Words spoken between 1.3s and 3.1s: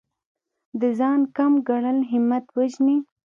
کم ګڼل همت وژني.